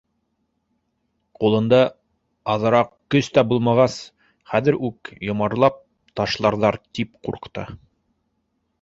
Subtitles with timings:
[1.41, 1.81] Ҡулында
[2.55, 3.99] аҙыраҡ көс тә булмағас,
[4.57, 5.81] хәҙер үк йомарлап
[6.23, 7.73] ташларҙар, тип ҡурҡты.